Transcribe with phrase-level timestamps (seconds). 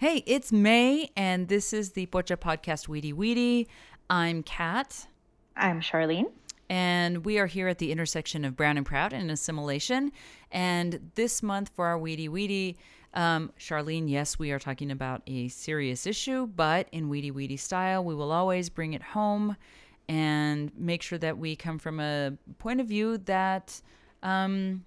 [0.00, 3.68] Hey, it's May, and this is the Pocha Podcast Weedy Weedy.
[4.08, 5.06] I'm Kat.
[5.54, 6.30] I'm Charlene.
[6.70, 10.10] And we are here at the intersection of Brown and Proud and assimilation.
[10.50, 12.78] And this month for our Weedy Weedy,
[13.12, 18.02] um, Charlene, yes, we are talking about a serious issue, but in Weedy Weedy style,
[18.02, 19.54] we will always bring it home
[20.08, 23.82] and make sure that we come from a point of view that
[24.22, 24.82] um,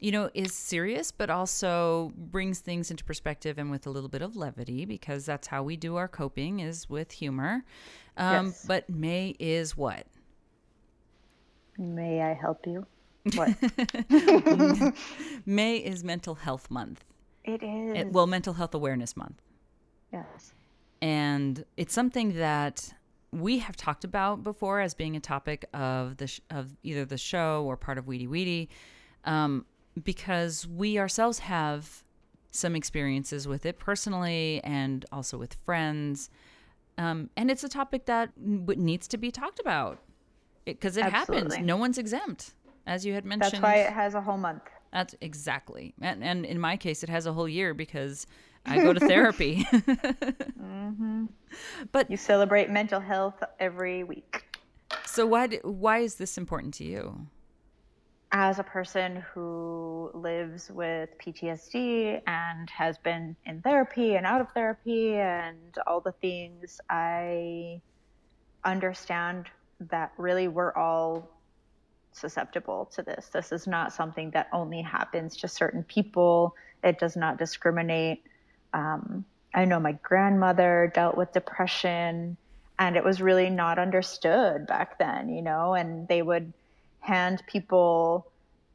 [0.00, 4.22] you know, is serious, but also brings things into perspective and with a little bit
[4.22, 7.64] of levity because that's how we do our coping is with humor.
[8.16, 8.64] Um, yes.
[8.66, 10.06] But May is what?
[11.78, 12.86] May I help you?
[13.34, 13.54] What?
[15.46, 17.04] May is Mental Health Month.
[17.44, 17.98] It is.
[17.98, 19.40] It, well, Mental Health Awareness Month.
[20.12, 20.52] Yes.
[21.02, 22.92] And it's something that
[23.32, 27.18] we have talked about before as being a topic of the sh- of either the
[27.18, 28.68] show or part of Weedy Weedy.
[29.24, 29.64] Um,
[30.02, 32.04] because we ourselves have
[32.50, 36.30] some experiences with it personally and also with friends.
[36.98, 39.98] Um, and it's a topic that needs to be talked about
[40.64, 41.58] because it, it happens.
[41.58, 42.54] No one's exempt,
[42.86, 43.52] as you had mentioned.
[43.52, 44.62] That's why it has a whole month.
[44.92, 45.94] That's exactly.
[46.00, 48.26] And, and in my case, it has a whole year because
[48.66, 49.64] I go to therapy.
[49.72, 51.26] mm-hmm.
[51.92, 54.58] But you celebrate mental health every week.
[55.06, 57.26] So why why is this important to you?
[58.32, 64.50] As a person who lives with PTSD and has been in therapy and out of
[64.52, 67.80] therapy and all the things, I
[68.64, 69.46] understand
[69.90, 71.28] that really we're all
[72.12, 73.28] susceptible to this.
[73.32, 78.22] This is not something that only happens to certain people, it does not discriminate.
[78.72, 82.36] Um, I know my grandmother dealt with depression
[82.78, 86.52] and it was really not understood back then, you know, and they would
[87.00, 88.26] hand people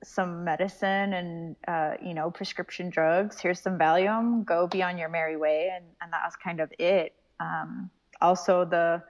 [0.04, 3.40] some medicine and uh, you know prescription drugs.
[3.40, 4.46] Here's some valium.
[4.46, 5.72] Go be on your merry way.
[5.74, 7.14] And, and that was kind of it.
[7.40, 7.90] Um,
[8.22, 9.02] also the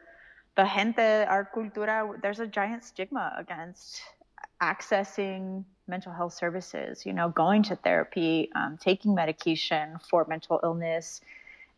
[0.55, 4.01] the gente our cultura there's a giant stigma against
[4.61, 11.21] accessing mental health services you know going to therapy um, taking medication for mental illness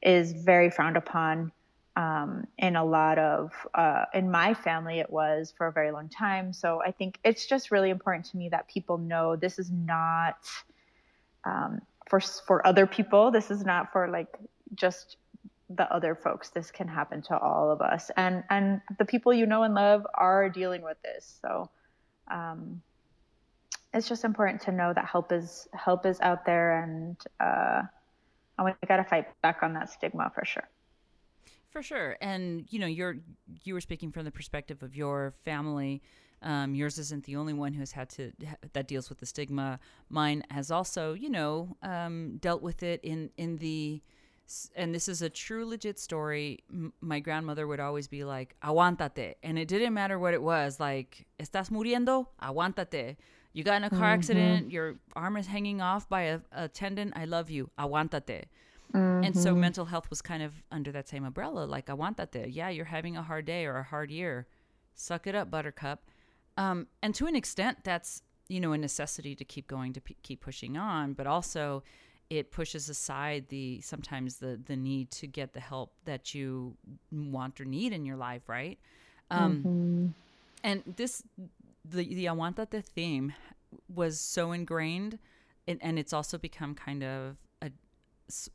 [0.02, 1.52] is very frowned upon
[1.98, 6.08] um, in a lot of uh, in my family it was for a very long
[6.08, 6.54] time.
[6.54, 10.48] So i think it's just really important to me that people know this is not
[11.44, 13.32] um, for for other people.
[13.32, 14.38] This is not for like
[14.76, 15.18] just
[15.70, 16.50] the other folks.
[16.50, 18.12] This can happen to all of us.
[18.16, 21.40] And and the people you know and love are dealing with this.
[21.42, 21.70] So
[22.30, 22.82] um,
[23.94, 26.84] it's just important to know that help is help is out there.
[26.84, 27.82] And uh,
[28.64, 30.70] we got to fight back on that stigma for sure
[31.70, 32.18] for sure.
[32.22, 33.18] And you know, you're
[33.64, 36.02] you were speaking from the perspective of your family.
[36.44, 38.32] Um, yours isn't the only one who has had to
[38.74, 39.80] that deals with the stigma.
[40.10, 44.02] Mine has also, you know, um, dealt with it in in the
[44.76, 46.64] and this is a true legit story.
[46.72, 50.80] M- my grandmother would always be like, "Aguántate," and it didn't matter what it was.
[50.80, 52.28] Like, "Estás muriendo?
[52.42, 53.18] Aguántate."
[53.54, 54.20] You got in a car mm-hmm.
[54.20, 54.72] accident.
[54.72, 57.12] Your arm is hanging off by a, a tendon.
[57.16, 57.72] I love you.
[57.80, 58.46] Aguántate.
[58.94, 59.26] Mm-hmm.
[59.26, 59.62] And so mm-hmm.
[59.62, 61.66] mental health was kind of under that same umbrella.
[61.66, 62.48] Like, I want that there.
[62.48, 64.48] Yeah, you're having a hard day or a hard year.
[64.96, 66.04] Suck it up, buttercup.
[66.58, 70.18] Um, and to an extent, that's, you know, a necessity to keep going, to p-
[70.24, 71.14] keep pushing on.
[71.14, 71.84] But also,
[72.30, 76.76] it pushes aside the sometimes the the need to get the help that you
[77.12, 78.80] want or need in your life, right?
[79.32, 80.08] Um, mm-hmm.
[80.64, 81.24] And this,
[81.86, 83.34] the i want that the Aguantate theme
[83.94, 85.20] was so ingrained,
[85.68, 87.38] and, and it's also become kind of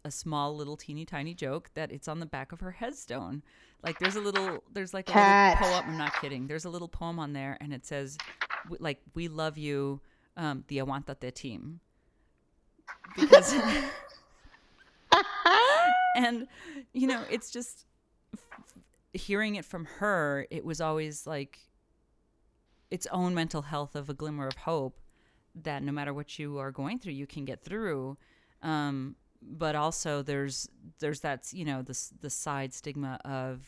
[0.04, 3.42] a small little teeny tiny joke that it's on the back of her headstone.
[3.82, 5.60] Like there's a little there's like a Cat.
[5.60, 5.90] little poem.
[5.90, 6.46] I'm not kidding.
[6.46, 8.18] There's a little poem on there, and it says,
[8.78, 10.00] like we love you,
[10.36, 11.80] um, the Aguantate team,
[13.16, 13.54] because.
[16.16, 16.46] and
[16.92, 17.86] you know it's just
[19.12, 21.58] hearing it from her it was always like
[22.90, 25.00] its own mental health of a glimmer of hope
[25.54, 28.16] that no matter what you are going through you can get through
[28.62, 33.66] um, but also there's there's that you know the the side stigma of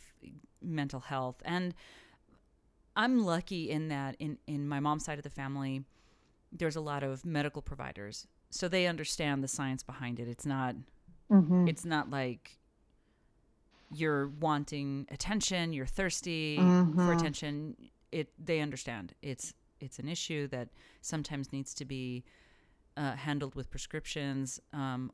[0.62, 1.43] mental health.
[1.44, 1.75] And
[2.96, 5.84] I'm lucky in that in in my mom's side of the family
[6.56, 8.26] there's a lot of medical providers.
[8.50, 10.28] So they understand the science behind it.
[10.28, 10.76] It's not
[11.31, 11.66] mm-hmm.
[11.69, 12.58] it's not like
[13.93, 17.06] you're wanting attention you're thirsty mm-hmm.
[17.06, 17.76] for attention.
[18.12, 19.14] It they understand.
[19.22, 20.69] It's it's an issue that
[21.00, 22.25] sometimes needs to be
[22.96, 25.10] uh, handled with prescriptions um,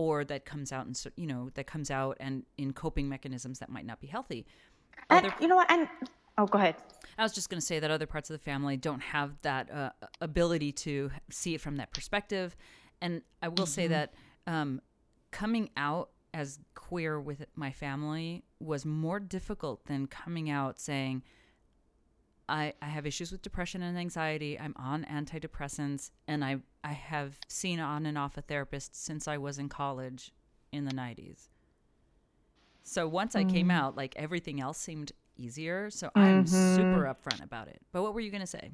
[0.00, 3.68] or that comes out and you know that comes out and in coping mechanisms that
[3.68, 4.46] might not be healthy.
[5.10, 5.70] And other, you know what?
[5.70, 5.88] And
[6.38, 6.76] oh, go ahead.
[7.18, 9.70] I was just going to say that other parts of the family don't have that
[9.70, 9.90] uh,
[10.22, 12.56] ability to see it from that perspective,
[13.02, 13.64] and I will mm-hmm.
[13.66, 14.14] say that
[14.46, 14.80] um,
[15.32, 21.22] coming out as queer with my family was more difficult than coming out saying,
[22.50, 24.58] I, I have issues with depression and anxiety.
[24.58, 29.38] I'm on antidepressants, and I I have seen on and off a therapist since I
[29.38, 30.32] was in college
[30.72, 31.48] in the 90s.
[32.82, 35.90] So once I came out, like everything else seemed easier.
[35.90, 37.80] So I'm super upfront about it.
[37.92, 38.72] But what were you going to say?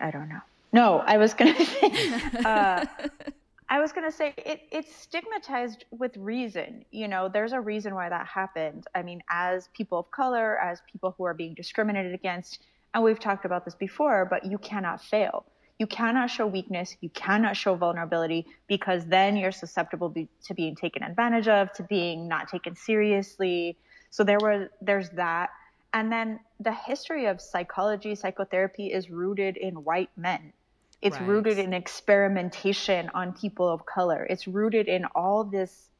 [0.00, 0.40] I don't know.
[0.72, 2.20] No, I was gonna say.
[2.44, 2.84] Uh,
[3.68, 6.84] I was gonna say it, it's stigmatized with reason.
[6.92, 8.86] You know, there's a reason why that happened.
[8.94, 12.60] I mean, as people of color, as people who are being discriminated against,
[12.94, 15.44] and we've talked about this before, but you cannot fail.
[15.78, 16.96] You cannot show weakness.
[17.00, 21.82] You cannot show vulnerability because then you're susceptible be, to being taken advantage of, to
[21.82, 23.76] being not taken seriously.
[24.10, 25.50] So there was there's that.
[25.92, 30.52] And then the history of psychology, psychotherapy is rooted in white men.
[31.02, 31.28] It's Right.
[31.28, 34.26] rooted in experimentation on people of color.
[34.28, 35.90] It's rooted in all this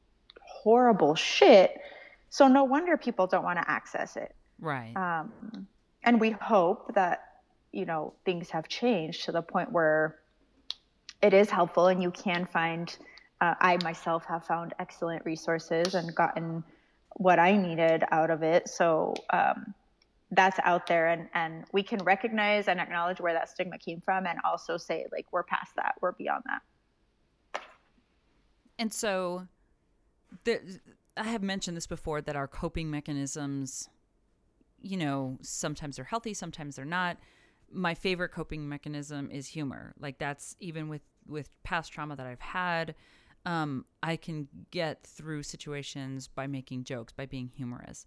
[0.41, 1.79] horrible shit.
[2.31, 4.35] So no wonder people don't want to access it.
[4.61, 4.95] Right.
[4.97, 5.67] Um,
[6.03, 7.23] and we hope that,
[7.73, 10.19] you know, things have changed to the point where
[11.23, 12.97] it is helpful and you can find,
[13.41, 16.65] uh, I myself have found excellent resources and gotten
[17.17, 18.69] what I needed out of it.
[18.69, 19.75] So, um,
[20.33, 24.27] that's out there and, and we can recognize and acknowledge where that stigma came from
[24.27, 26.63] and also say like we're past that we're beyond that
[28.79, 29.47] And so,
[30.45, 30.61] the,
[31.17, 33.89] I have mentioned this before that our coping mechanisms,
[34.81, 37.17] you know, sometimes they're healthy, sometimes they're not.
[37.73, 39.95] My favorite coping mechanism is humor.
[39.99, 42.95] Like that's even with with past trauma that I've had,
[43.45, 48.07] um, I can get through situations by making jokes, by being humorous,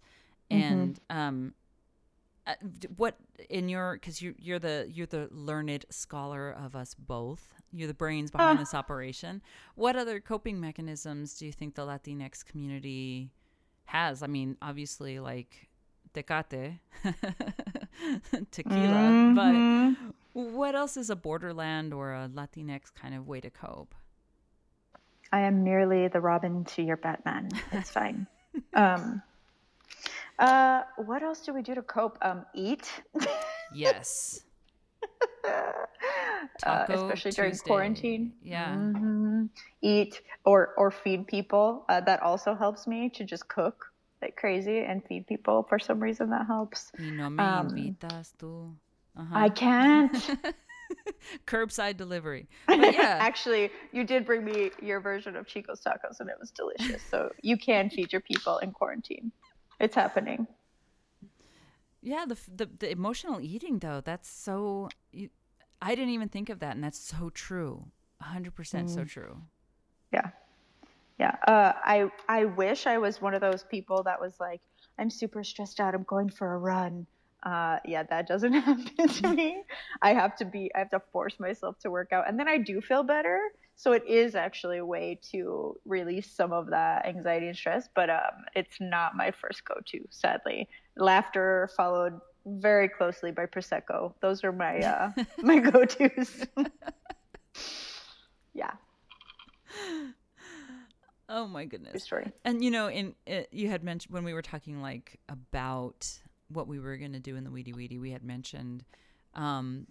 [0.50, 1.54] and um,
[2.50, 2.54] Uh,
[2.96, 3.16] what
[3.48, 7.54] in your because you you're the you're the learned scholar of us both.
[7.72, 8.38] You're the brains ah.
[8.38, 9.40] behind this operation.
[9.76, 13.30] What other coping mechanisms do you think the latinx community
[13.84, 14.22] has?
[14.22, 15.68] I mean obviously like
[16.12, 16.80] tecate
[18.50, 20.10] tequila but mm-hmm.
[20.32, 23.94] what else is a borderland or a latinx kind of way to cope?
[25.32, 27.50] I am merely the Robin to your Batman.
[27.70, 28.26] It's fine.
[28.74, 29.22] um,
[30.40, 32.18] uh, what else do we do to cope?
[32.22, 32.90] Um, eat,
[33.74, 34.42] yes
[36.66, 37.68] uh, especially during Tuesday.
[37.68, 38.32] quarantine.
[38.42, 39.44] yeah hmm
[39.82, 41.84] Eat or or feed people.
[41.88, 43.86] Uh, that also helps me to just cook
[44.22, 45.66] like crazy and feed people.
[45.68, 46.92] For some reason, that helps.
[46.98, 47.96] no me Um,
[49.16, 49.34] uh-huh.
[49.36, 50.30] I can't.
[51.46, 56.28] curbside delivery but yeah Actually, you did bring me your version of Chico's tacos, and
[56.28, 57.02] it was delicious.
[57.10, 59.30] So you can feed your people in quarantine.
[59.80, 60.46] It's happening.
[62.02, 65.28] Yeah, the, the the emotional eating though, that's so you,
[65.82, 67.90] I didn't even think of that and that's so true.
[68.22, 68.88] 100% Mm.
[68.88, 69.42] so true.
[70.12, 70.30] Yeah.
[71.18, 71.36] Yeah.
[71.46, 74.60] Uh, I I wish I was one of those people that was like,
[74.98, 75.94] I'm super stressed out.
[75.94, 77.06] I'm going for a run.
[77.42, 79.62] Uh, yeah, that doesn't happen to me.
[80.02, 80.70] I have to be.
[80.74, 83.40] I have to force myself to work out, and then I do feel better.
[83.80, 88.10] So it is actually a way to release some of that anxiety and stress, but
[88.10, 90.00] um, it's not my first go-to.
[90.10, 90.68] Sadly,
[90.98, 94.12] laughter followed very closely by prosecco.
[94.20, 95.12] Those are my uh,
[95.42, 96.44] my go-tos.
[98.54, 98.72] yeah,
[101.30, 102.04] Oh my goodness.
[102.04, 102.30] story.
[102.44, 106.06] And you know, in it, you had mentioned when we were talking like about
[106.48, 108.84] what we were going to do in the Weedy Weedy, we had mentioned
[109.34, 109.86] um,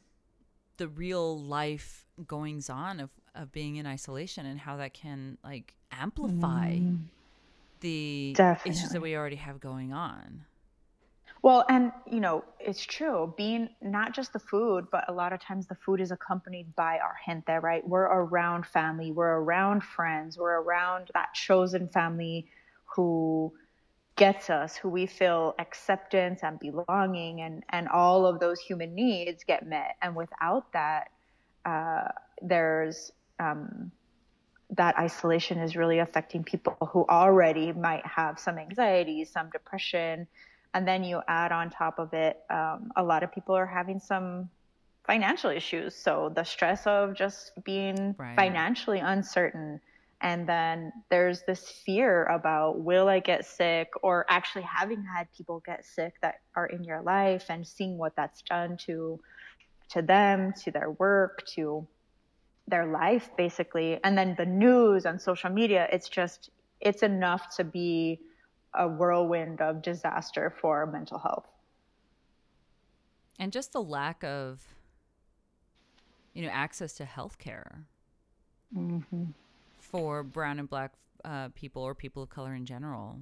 [0.78, 5.74] the real life goings on of of being in isolation and how that can like
[5.92, 6.78] amplify
[7.82, 10.46] the issues that we already have going on.
[11.42, 13.34] Well, and you know, it's true.
[13.38, 17.00] Being not just the food, but a lot of times the food is accompanied by
[17.00, 17.88] our gente, right?
[17.88, 22.48] We're around family, we're around friends, we're around that chosen family
[22.96, 23.54] who
[24.18, 29.46] gets us, who we feel acceptance and belonging and and all of those human needs
[29.46, 29.96] get met.
[30.02, 31.12] And without that,
[31.66, 32.10] uh,
[32.42, 33.92] there's um,
[34.72, 40.28] that isolation is really affecting people who already might have some anxiety, some depression,
[40.74, 44.00] and then you add on top of it, um, a lot of people are having
[44.00, 44.50] some
[45.08, 45.96] financial issues.
[45.96, 48.36] So the stress of just being Right.
[48.36, 49.82] financially uncertain.
[50.22, 55.62] And then there's this fear about will I get sick or actually having had people
[55.66, 59.20] get sick that are in your life and seeing what that's done to
[59.92, 61.88] to them, to their work, to
[62.70, 64.00] their life basically.
[64.04, 66.50] And then the news and social media, it's just
[66.80, 68.20] it's enough to be
[68.74, 71.48] a whirlwind of disaster for mental health.
[73.40, 74.62] and just the lack of
[76.34, 77.86] you know access to health care
[79.80, 80.94] for brown and black
[81.26, 83.20] uh, people or people of color in general.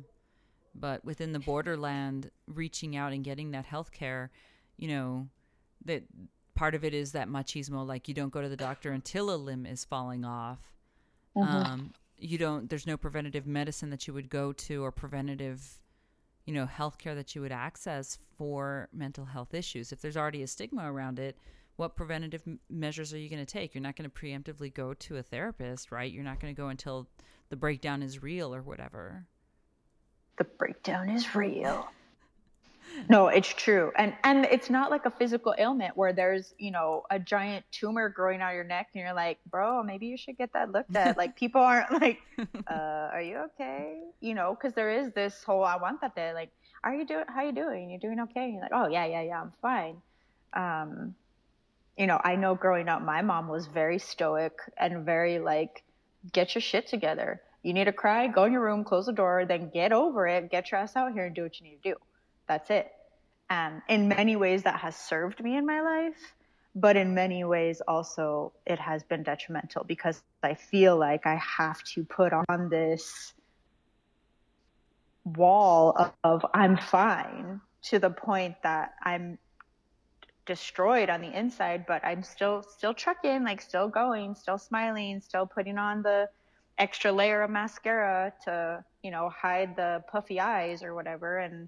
[0.76, 4.30] But within the borderland, reaching out and getting that health care,
[4.76, 5.30] you know,
[5.86, 6.04] that
[6.58, 9.38] part of it is that machismo, like you don't go to the doctor until a
[9.38, 10.60] limb is falling off.
[11.38, 11.56] Mm-hmm.
[11.56, 12.70] Um, you don't.
[12.70, 15.64] There's no preventative medicine that you would go to or preventative,
[16.46, 19.92] you know, healthcare that you would access for mental health issues.
[19.92, 21.38] If there's already a stigma around it,
[21.76, 23.76] what preventative m- measures are you going to take?
[23.76, 26.12] You're not going to preemptively go to a therapist, right?
[26.12, 27.08] You're not going to go until
[27.50, 29.26] the breakdown is real or whatever.
[30.40, 31.88] The breakdown is real.
[33.10, 33.92] No, it's true.
[33.98, 38.10] And and it's not like a physical ailment where there's, you know, a giant tumor
[38.10, 40.96] growing out of your neck and you're like, "Bro, maybe you should get that looked
[40.96, 42.20] at." like people aren't like,
[42.70, 46.34] "Uh, are you okay?" You know, cuz there is this whole I want that day
[46.34, 46.52] like,
[46.84, 47.90] "Are you doing how you doing?
[47.92, 50.02] You're doing okay?" And you're like, "Oh, yeah, yeah, yeah, I'm fine."
[50.54, 51.16] Um
[51.98, 55.84] you know, I know growing up my mom was very stoic and very like,
[56.32, 59.46] "Get your shit together." You need to cry, go in your room, close the door,
[59.46, 61.90] then get over it, get your ass out here and do what you need to
[61.94, 61.96] do.
[62.48, 62.92] That's it.
[63.50, 66.34] And in many ways, that has served me in my life,
[66.76, 71.82] but in many ways, also, it has been detrimental because I feel like I have
[71.96, 73.34] to put on this
[75.24, 79.38] wall of, of I'm fine to the point that I'm
[80.46, 85.46] destroyed on the inside, but I'm still still trucking, like still going, still smiling, still
[85.46, 86.30] putting on the
[86.78, 91.68] extra layer of mascara to you know hide the puffy eyes or whatever and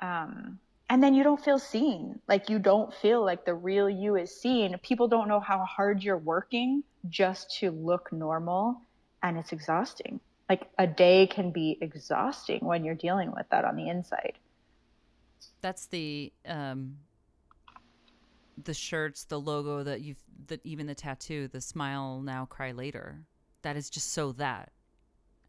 [0.00, 0.58] um
[0.90, 2.18] and then you don't feel seen.
[2.26, 4.76] Like you don't feel like the real you is seen.
[4.82, 8.82] People don't know how hard you're working just to look normal
[9.22, 10.18] and it's exhausting.
[10.48, 14.32] Like a day can be exhausting when you're dealing with that on the inside.
[15.60, 16.96] That's the um,
[18.60, 23.20] the shirts, the logo that you've, that even the tattoo, the smile now, cry later.
[23.62, 24.72] That is just so that.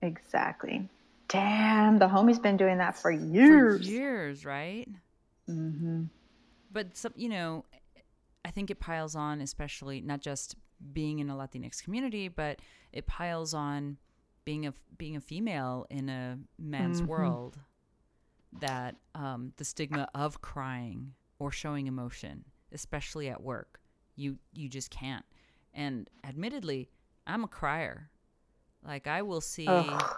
[0.04, 0.88] Exactly
[1.32, 4.88] damn the homie's been doing that for for years years, right?
[5.48, 6.04] hmm
[6.72, 7.66] But some, you know,
[8.46, 10.56] I think it piles on, especially not just
[10.94, 12.60] being in a Latinx community, but
[12.92, 13.98] it piles on
[14.46, 17.08] being a being a female in a man's Mhm.
[17.08, 17.60] world.
[18.60, 23.80] That um, the stigma of crying or showing emotion, especially at work,
[24.16, 25.26] you you just can't.
[25.74, 26.90] And admittedly,
[27.26, 28.10] I'm a crier.
[28.86, 30.12] Like I will see Ugh.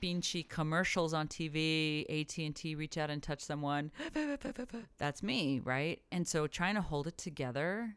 [0.00, 3.90] Beanchy commercials on TV, AT&T reach out and touch someone.
[4.98, 6.00] That's me, right?
[6.10, 7.96] And so trying to hold it together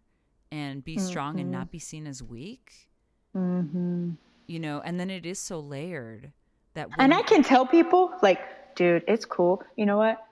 [0.51, 2.89] and be strong and not be seen as weak,
[3.36, 4.12] Mm-hmm.
[4.45, 6.31] you know, and then it is so layered
[6.75, 8.39] that when And I can tell people, like,
[8.75, 9.63] dude, it's cool.
[9.75, 10.24] You know what?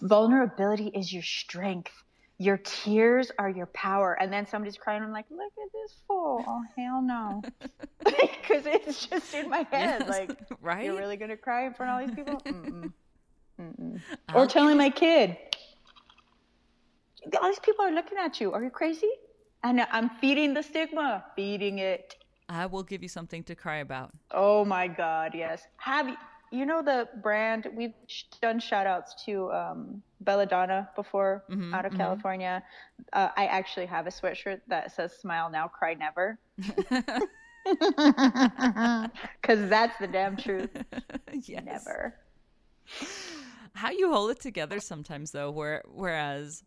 [0.00, 1.92] Vulnerability is your strength.
[2.42, 4.14] Your tears are your power.
[4.20, 5.00] And then somebody's crying.
[5.00, 6.44] I'm like, look at this fool.
[6.46, 7.42] Oh, hell no.
[8.04, 10.00] Because it's just in my head.
[10.00, 10.84] Yes, Like, right?
[10.84, 12.40] you're really going to cry in front of all these people?
[12.52, 12.92] Mm-mm.
[13.60, 14.00] Mm-mm.
[14.34, 15.36] Or telling my kid,
[17.40, 18.52] all these people are looking at you.
[18.52, 19.12] Are you crazy?
[19.62, 22.16] And I'm feeding the stigma, feeding it.
[22.48, 24.10] I will give you something to cry about.
[24.32, 25.62] Oh my God, yes.
[25.76, 26.08] Have
[26.52, 27.66] you, know the brand?
[27.74, 27.94] We've
[28.40, 31.96] done shout outs to um, Belladonna before Mhm, out of mhm.
[31.96, 32.62] California.
[33.12, 36.38] Uh, I actually have a sweatshirt that says "Smile Now, Cry Never,"
[39.40, 40.70] because that's the damn truth.
[41.32, 41.62] yes.
[41.64, 42.14] Never.
[43.74, 46.62] How you hold it together sometimes though, where whereas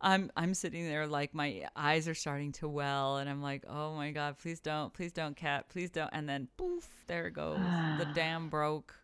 [0.00, 3.94] I'm I'm sitting there like my eyes are starting to well and I'm like, "Oh
[3.94, 4.92] my god, please don't.
[4.92, 5.68] Please don't cat.
[5.68, 7.60] Please don't." And then poof, there it goes.
[7.98, 8.94] the dam broke.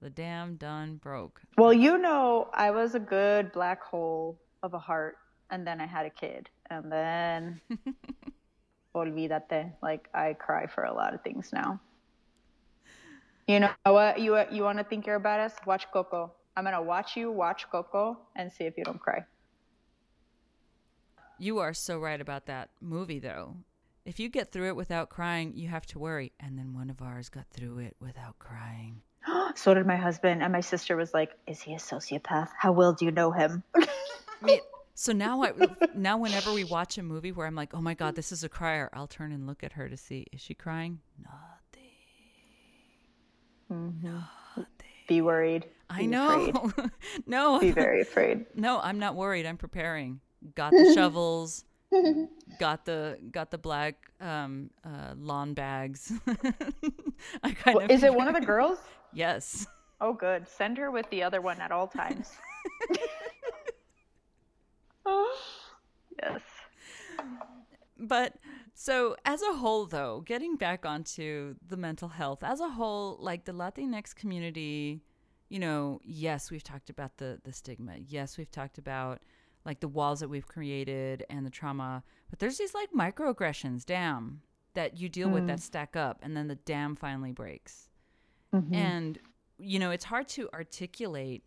[0.00, 1.42] The dam done broke.
[1.58, 5.16] Well, you know, I was a good black hole of a heart,
[5.50, 7.60] and then I had a kid, and then
[8.94, 9.72] olvídate.
[9.82, 11.80] Like I cry for a lot of things now.
[13.46, 14.20] You know what?
[14.20, 15.66] You you want to think you're a badass?
[15.66, 16.32] Watch Coco.
[16.56, 19.24] I'm gonna watch you watch Coco and see if you don't cry.
[21.38, 23.56] You are so right about that movie though.
[24.04, 26.32] If you get through it without crying, you have to worry.
[26.40, 29.02] And then one of ours got through it without crying.
[29.54, 32.48] so did my husband, and my sister was like, "Is he a sociopath?
[32.58, 33.62] How well do you know him?"
[34.42, 34.60] Me-
[34.94, 35.52] So now I
[35.94, 38.48] now whenever we watch a movie where I'm like, "Oh my god, this is a
[38.48, 41.00] crier." I'll turn and look at her to see is she crying?
[43.68, 44.02] Nothing.
[44.02, 44.66] Nothing.
[45.08, 45.66] Be worried.
[45.88, 46.70] I know.
[47.26, 47.60] no.
[47.60, 48.46] Be very afraid.
[48.54, 49.46] No, I'm not worried.
[49.46, 50.20] I'm preparing.
[50.54, 51.64] Got the shovels.
[52.60, 56.12] got the got the black um uh lawn bags.
[57.42, 58.78] I kind Well, of is it one of the girls?
[59.12, 59.66] Yes.
[60.00, 60.48] Oh, good.
[60.48, 62.32] Send her with the other one at all times.
[66.22, 66.40] yes.
[67.98, 68.34] But
[68.74, 73.44] So, as a whole, though, getting back onto the mental health, as a whole, like
[73.44, 75.02] the Latinx community,
[75.50, 77.96] you know, yes, we've talked about the the stigma.
[77.98, 79.20] Yes, we've talked about
[79.66, 84.40] like the walls that we've created and the trauma, but there's these like microaggressions, damn,
[84.72, 85.32] that you deal mm.
[85.32, 85.62] with that mm.
[85.62, 87.89] stack up, and then the dam finally breaks.
[88.54, 88.74] Mm-hmm.
[88.74, 89.18] And
[89.58, 91.44] you know, it's hard to articulate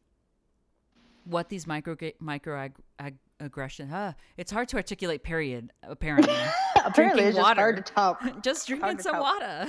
[1.26, 3.90] what these micro micro ag- ag- aggression.
[3.90, 4.14] Huh?
[4.38, 5.24] It's hard to articulate.
[5.24, 5.72] Period.
[5.84, 6.34] Apparently,
[6.86, 7.74] apparently, it's water.
[7.74, 8.42] just hard to talk.
[8.44, 9.40] just drinking some talk.
[9.40, 9.68] water.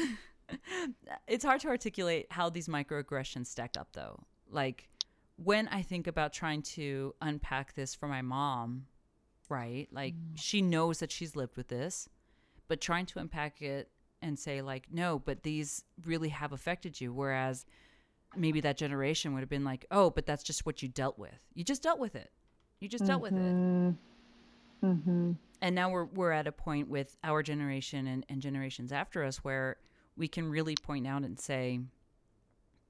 [1.26, 4.20] it's hard to articulate how these microaggressions stack up, though.
[4.50, 4.88] Like
[5.36, 8.86] when I think about trying to unpack this for my mom,
[9.48, 9.88] right?
[9.90, 10.36] Like mm.
[10.36, 12.08] she knows that she's lived with this,
[12.68, 13.88] but trying to unpack it
[14.24, 17.12] and say like, no, but these really have affected you.
[17.12, 17.64] Whereas
[18.36, 21.44] maybe that generation would have been like, oh, but that's just what you dealt with.
[21.54, 22.30] You just dealt with it.
[22.80, 23.08] You just mm-hmm.
[23.10, 23.54] dealt with it.
[23.54, 24.86] Mm-hmm.
[24.86, 25.32] mm-hmm.
[25.62, 29.38] And now we're we're at a point with our generation and, and generations after us
[29.38, 29.76] where
[30.16, 31.80] we can really point out and say,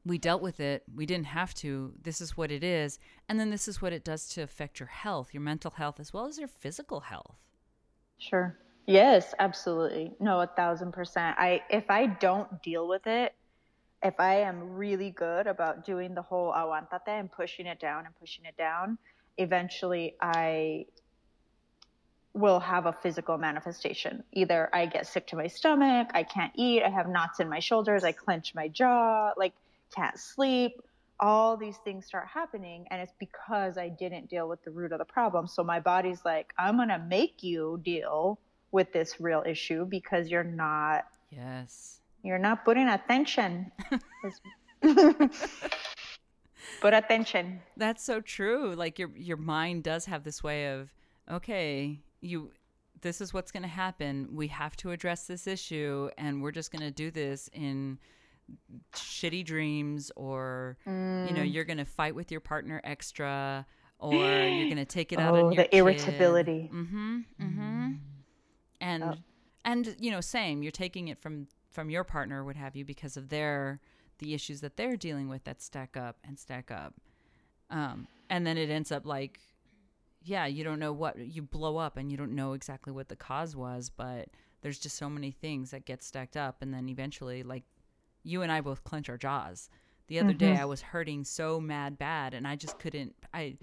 [0.05, 0.83] we dealt with it.
[0.95, 1.93] We didn't have to.
[2.03, 2.99] This is what it is.
[3.29, 6.13] And then this is what it does to affect your health, your mental health, as
[6.13, 7.37] well as your physical health.
[8.19, 8.57] Sure.
[8.87, 10.13] Yes, absolutely.
[10.21, 11.37] No, a thousand percent.
[11.39, 13.35] I if I don't deal with it,
[14.03, 18.15] if I am really good about doing the whole aguantate and pushing it down and
[18.17, 18.99] pushing it down,
[19.39, 20.87] eventually I
[22.35, 24.25] will have a physical manifestation.
[24.33, 27.61] Either I get sick to my stomach, I can't eat, I have knots in my
[27.61, 29.55] shoulders, I clench my jaw, like
[29.95, 30.73] can't sleep.
[31.21, 34.99] All these things start happening, and it's because I didn't deal with the root of
[34.99, 35.47] the problem.
[35.47, 38.41] So my body's like, I'm gonna make you deal
[38.75, 41.07] with this real issue because you're not.
[41.31, 43.71] Yes you're not putting attention.
[46.81, 47.61] Put attention.
[47.77, 48.75] That's so true.
[48.75, 50.93] Like your your mind does have this way of,
[51.31, 52.51] okay, you
[53.03, 54.29] this is what's going to happen.
[54.33, 57.99] We have to address this issue and we're just going to do this in
[58.95, 61.29] shitty dreams or mm.
[61.29, 61.53] you know, mm.
[61.53, 63.67] you're going to fight with your partner extra
[63.99, 65.77] or you're going to take it out oh, on your the kid.
[65.79, 66.71] irritability.
[66.73, 67.25] Mhm.
[67.41, 67.59] Mhm.
[67.59, 67.99] Mm.
[69.03, 69.15] And oh.
[69.65, 73.17] and you know, same, you're taking it from from your partner, what have you, because
[73.17, 73.81] of their
[74.19, 76.95] the issues that they're dealing with that stack up and stack up.
[77.71, 79.41] Um, and then it ends up like,
[80.23, 83.17] yeah, you don't know what you blow up and you don't know exactly what the
[83.17, 84.29] cause was, but
[84.63, 87.65] there's just so many things that get stacked up, and then eventually, like,
[88.23, 89.69] you and I both clench our jaws.
[90.07, 90.39] The other mm-hmm.
[90.39, 93.15] day, I was hurting so mad bad, and I just couldn't.
[93.35, 93.59] I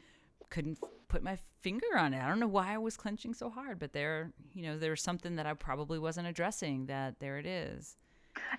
[0.52, 0.78] couldn't
[1.12, 2.24] put my finger on it.
[2.24, 5.02] I don't know why I was clenching so hard, but there, you know, there was
[5.02, 6.86] something that I probably wasn't addressing.
[6.86, 7.98] That there it is.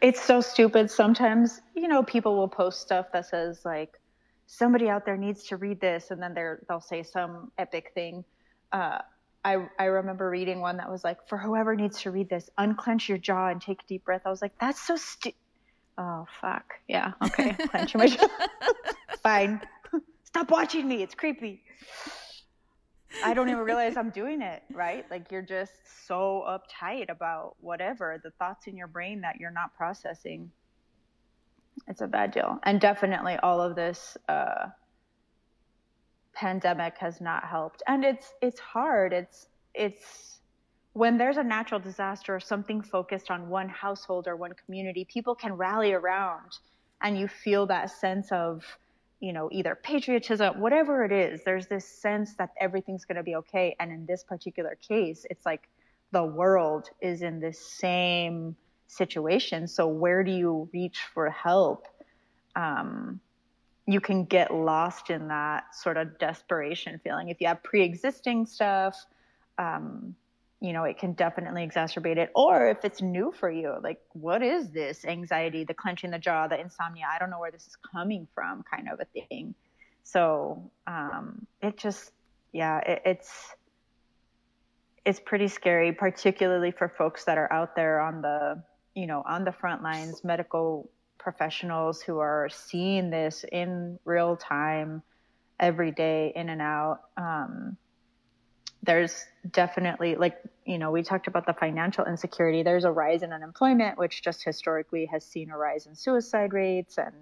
[0.03, 0.91] It's so stupid.
[0.91, 3.99] Sometimes, you know, people will post stuff that says like
[4.47, 8.23] somebody out there needs to read this, and then they're they'll say some epic thing.
[8.71, 8.99] Uh,
[9.45, 13.09] I I remember reading one that was like, for whoever needs to read this, unclench
[13.09, 14.23] your jaw and take a deep breath.
[14.27, 15.39] I was like, that's so stupid.
[15.97, 16.75] Oh fuck.
[16.87, 17.13] Yeah.
[17.25, 17.53] Okay.
[17.71, 18.29] Clench my jaw.
[19.23, 19.63] Fine.
[20.25, 21.03] Stop watching me.
[21.03, 21.63] It's creepy.
[23.25, 25.05] I don't even realize I'm doing it, right?
[25.11, 25.73] Like you're just
[26.07, 30.51] so uptight about whatever the thoughts in your brain that you're not processing.
[31.89, 32.59] It's a bad deal.
[32.65, 34.67] And definitely all of this uh,
[36.35, 37.83] pandemic has not helped.
[37.87, 39.13] And it's it's hard.
[39.13, 40.41] It's it's
[40.93, 45.35] when there's a natural disaster or something focused on one household or one community, people
[45.35, 46.59] can rally around
[47.03, 48.63] and you feel that sense of
[49.23, 53.37] you know, either patriotism, whatever it is, there's this sense that everything's going to be
[53.37, 53.77] okay.
[53.79, 55.69] And in this particular case, it's like
[56.11, 58.57] the world is in this same
[58.89, 59.69] situation.
[59.69, 61.87] So where do you reach for help?
[62.57, 63.21] Um,
[63.87, 67.29] you can get lost in that sort of desperation feeling.
[67.29, 68.97] If you have pre existing stuff,
[69.57, 70.17] um,
[70.63, 72.31] you know, it can definitely exacerbate it.
[72.37, 76.47] Or if it's new for you, like, what is this anxiety, the clenching the jaw,
[76.47, 77.07] the insomnia?
[77.13, 79.57] I don't know where this is coming from, kind of a thing.
[80.05, 82.13] So um, it just,
[82.53, 83.57] yeah, it, it's
[85.05, 88.63] it's pretty scary, particularly for folks that are out there on the,
[88.95, 95.03] you know, on the front lines, medical professionals who are seeing this in real time,
[95.59, 97.01] every day, in and out.
[97.17, 97.77] Um,
[98.83, 102.63] there's definitely like you know we talked about the financial insecurity.
[102.63, 106.99] There's a rise in unemployment which just historically has seen a rise in suicide rates
[106.99, 107.15] and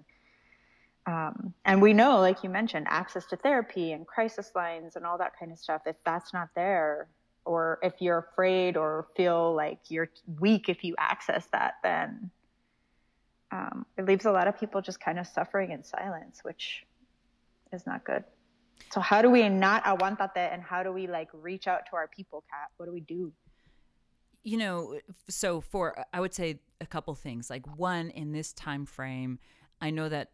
[1.07, 5.17] um, and we know like you mentioned access to therapy and crisis lines and all
[5.17, 5.81] that kind of stuff.
[5.85, 7.07] If that's not there
[7.45, 12.29] or if you're afraid or feel like you're weak if you access that then
[13.51, 16.85] um, it leaves a lot of people just kind of suffering in silence which
[17.73, 18.23] is not good
[18.91, 22.07] so how do we not aguantate and how do we like reach out to our
[22.07, 22.69] people, Kat?
[22.77, 23.33] What do we do?
[24.43, 27.49] you know, so for I would say a couple things.
[27.49, 29.39] Like one in this time frame,
[29.79, 30.31] I know that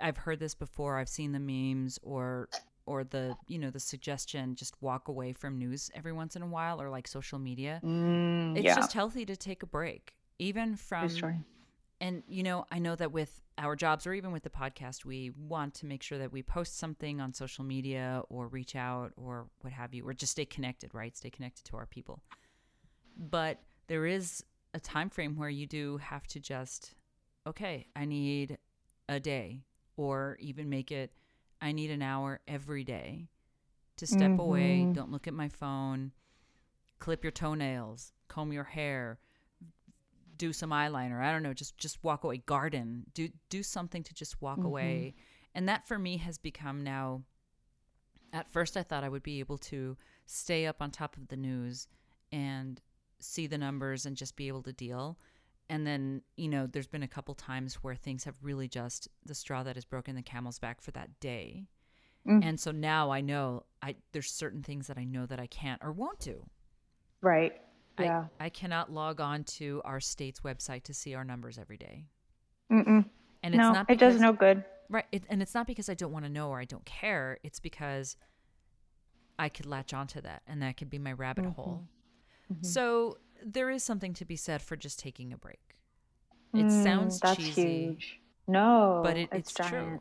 [0.00, 0.98] I've heard this before.
[0.98, 2.48] I've seen the memes or
[2.86, 6.46] or the you know the suggestion just walk away from news every once in a
[6.46, 7.80] while or like social media.
[7.84, 8.74] Mm, it's yeah.
[8.74, 11.44] just healthy to take a break, even from.
[12.00, 15.30] And you know, I know that with our jobs or even with the podcast, we
[15.36, 19.48] want to make sure that we post something on social media or reach out or
[19.60, 21.16] what have you, or just stay connected, right?
[21.16, 22.22] Stay connected to our people.
[23.16, 24.44] But there is
[24.74, 26.94] a time frame where you do have to just,
[27.46, 28.58] okay, I need
[29.08, 29.64] a day,
[29.96, 31.12] or even make it,
[31.60, 33.28] I need an hour every day
[33.96, 34.40] to step mm-hmm.
[34.40, 34.88] away.
[34.92, 36.12] Don't look at my phone.
[37.00, 38.12] Clip your toenails.
[38.28, 39.18] Comb your hair
[40.38, 41.22] do some eyeliner.
[41.22, 42.38] I don't know, just just walk away.
[42.38, 43.04] Garden.
[43.14, 44.66] Do do something to just walk mm-hmm.
[44.66, 45.14] away.
[45.54, 47.22] And that for me has become now
[48.32, 49.96] at first I thought I would be able to
[50.26, 51.88] stay up on top of the news
[52.32, 52.80] and
[53.20, 55.18] see the numbers and just be able to deal.
[55.70, 59.34] And then, you know, there's been a couple times where things have really just the
[59.34, 61.66] straw that has broken the camel's back for that day.
[62.26, 62.44] Mm.
[62.44, 65.82] And so now I know I there's certain things that I know that I can't
[65.82, 66.46] or won't do.
[67.20, 67.60] Right.
[68.04, 68.26] Yeah.
[68.40, 72.04] I, I cannot log on to our state's website to see our numbers every day.
[72.70, 73.04] Mm-mm.
[73.42, 74.64] And it's no, not because, it does no good.
[74.88, 75.04] Right.
[75.12, 77.38] It, and it's not because I don't want to know or I don't care.
[77.42, 78.16] It's because
[79.38, 81.52] I could latch onto that and that could be my rabbit mm-hmm.
[81.52, 81.84] hole.
[82.52, 82.64] Mm-hmm.
[82.64, 85.60] So there is something to be said for just taking a break.
[86.54, 87.84] It mm, sounds that's cheesy.
[87.84, 88.20] Huge.
[88.46, 90.00] No, but it, it's, it's true.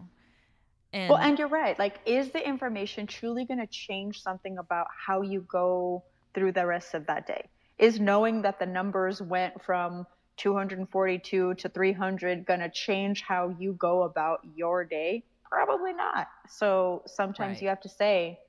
[0.93, 1.77] And well, and you're right.
[1.77, 6.65] Like, is the information truly going to change something about how you go through the
[6.65, 7.49] rest of that day?
[7.77, 10.05] Is knowing that the numbers went from
[10.37, 15.23] 242 to 300 going to change how you go about your day?
[15.49, 16.27] Probably not.
[16.49, 17.61] So sometimes right.
[17.61, 18.39] you have to say,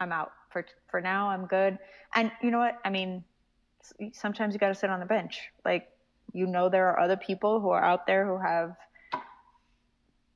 [0.00, 1.28] I'm out for for now.
[1.28, 1.78] I'm good.
[2.14, 2.78] And you know what?
[2.84, 3.24] I mean,
[4.12, 5.40] sometimes you got to sit on the bench.
[5.64, 5.88] Like
[6.32, 8.76] you know, there are other people who are out there who have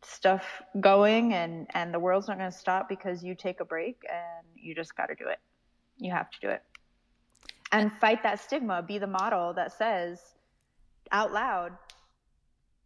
[0.03, 0.45] stuff
[0.81, 4.47] going, and and the world's not going to stop because you take a break, and
[4.57, 5.39] you just got to do it.
[5.99, 6.63] You have to do it
[7.73, 10.21] and fight that stigma be the model that says
[11.11, 11.73] out loud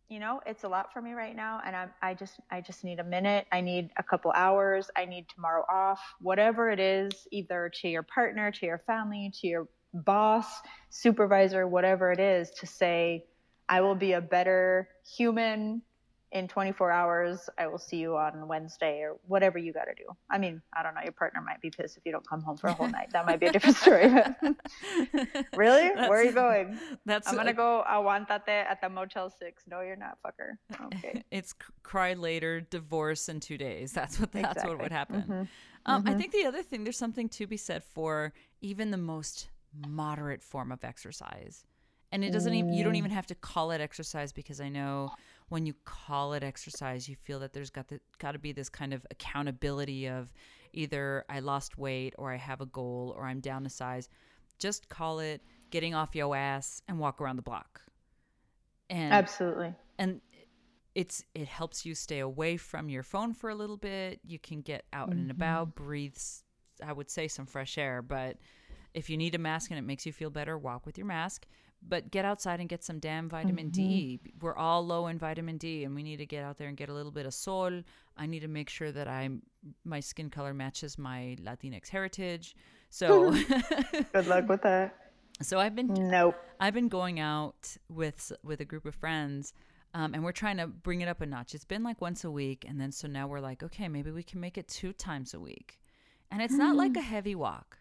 [0.08, 2.84] you know it's a lot for me right now and I'm i just i just
[2.84, 3.46] need a minute.
[3.52, 4.88] I need a couple hours.
[4.96, 6.00] I need tomorrow off.
[6.20, 9.68] Whatever it is either to your partner to your family to your
[10.04, 10.46] boss
[10.90, 13.24] supervisor whatever it is to say
[13.68, 15.82] i will be a better human
[16.32, 20.04] in 24 hours, I will see you on Wednesday or whatever you got to do.
[20.30, 21.00] I mean, I don't know.
[21.02, 23.10] Your partner might be pissed if you don't come home for a whole night.
[23.12, 24.08] That might be a different story.
[25.56, 25.88] really?
[25.94, 26.78] That's, Where are you going?
[27.04, 29.62] That's I'm going to go aguantate at the Motel 6.
[29.68, 30.56] No, you're not, fucker.
[30.86, 31.22] Okay.
[31.30, 33.92] It's cry later, divorce in two days.
[33.92, 34.74] That's what, that's exactly.
[34.74, 35.22] what would happen.
[35.22, 35.42] Mm-hmm.
[35.86, 36.08] Um, mm-hmm.
[36.08, 39.48] I think the other thing, there's something to be said for even the most
[39.86, 41.64] moderate form of exercise.
[42.12, 42.98] And it doesn't even, you don't mm.
[42.98, 45.10] even have to call it exercise because I know
[45.48, 48.68] when you call it exercise, you feel that there's got the, got to be this
[48.68, 50.32] kind of accountability of
[50.72, 54.08] either I lost weight or I have a goal or I'm down a size.
[54.58, 57.80] Just call it getting off your ass and walk around the block.
[58.90, 59.74] And absolutely.
[59.98, 60.20] And
[60.94, 64.20] it's it helps you stay away from your phone for a little bit.
[64.24, 65.18] You can get out mm-hmm.
[65.18, 66.16] and about, breathe
[66.84, 68.36] I would say some fresh air, but
[68.94, 71.46] if you need a mask and it makes you feel better, walk with your mask
[71.88, 73.88] but get outside and get some damn vitamin mm-hmm.
[73.88, 74.20] D.
[74.40, 76.88] We're all low in vitamin D, and we need to get out there and get
[76.88, 77.82] a little bit of sol.
[78.16, 79.42] I need to make sure that I'm
[79.84, 82.56] my skin color matches my Latinx heritage.
[82.90, 83.30] So
[84.12, 84.96] good luck with that.
[85.42, 86.36] So I've been nope.
[86.58, 89.52] I've been going out with with a group of friends.
[89.94, 91.54] Um, and we're trying to bring it up a notch.
[91.54, 94.22] It's been like once a week, and then so now we're like, okay, maybe we
[94.22, 95.78] can make it two times a week.
[96.30, 97.78] And it's not like a heavy walk.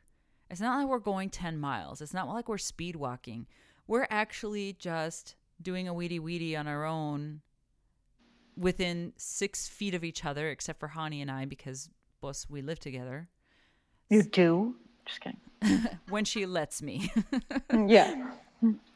[0.50, 2.02] It's not like we're going 10 miles.
[2.02, 3.48] It's not like we're speed walking
[3.88, 7.42] we're actually just doing a weedy weedy on our own
[8.58, 11.90] within six feet of each other, except for Hani and I, because
[12.22, 13.30] both we live together.
[14.10, 14.76] You do?
[15.06, 15.40] Just kidding.
[16.10, 17.12] when she lets me.
[17.88, 18.32] yeah.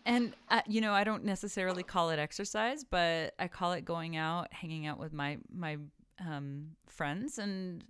[0.05, 4.15] And uh, you know, I don't necessarily call it exercise, but I call it going
[4.15, 5.77] out, hanging out with my my
[6.19, 7.83] um, friends, and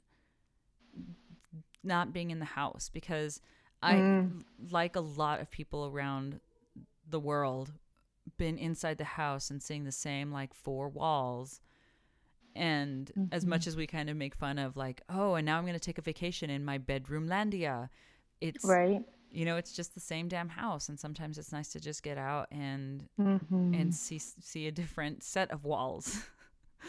[1.84, 3.40] not being in the house because
[3.82, 4.44] I, mm.
[4.70, 6.42] like a lot of people around
[7.10, 7.72] the world
[8.38, 11.62] been inside the house and seeing the same like four walls
[12.56, 13.34] and mm-hmm.
[13.34, 15.74] as much as we kind of make fun of like oh and now i'm going
[15.74, 17.90] to take a vacation in my bedroom landia
[18.42, 21.80] it's right you know it's just the same damn house and sometimes it's nice to
[21.80, 23.74] just get out and mm-hmm.
[23.74, 26.24] and see see a different set of walls